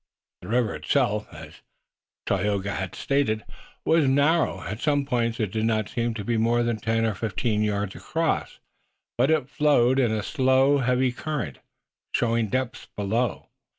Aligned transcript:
The 0.41 0.47
river 0.47 0.73
itself, 0.73 1.31
as 1.31 1.61
Tayoga 2.25 2.71
had 2.73 2.95
stated, 2.95 3.45
was 3.85 4.07
narrow. 4.07 4.61
At 4.63 4.79
some 4.79 5.05
points 5.05 5.39
it 5.39 5.51
did 5.51 5.65
not 5.65 5.89
seem 5.89 6.15
to 6.15 6.23
be 6.23 6.37
more 6.37 6.63
than 6.63 6.77
ten 6.77 7.05
or 7.05 7.13
fifteen 7.13 7.61
yards 7.61 7.93
across, 7.93 8.57
but 9.15 9.29
it 9.29 9.47
flowed 9.47 9.99
in 9.99 10.11
a 10.11 10.23
slow, 10.23 10.79
heavy 10.79 11.11
current, 11.11 11.59
showing 12.15 12.47
depths 12.49 12.87
below. 12.95 13.49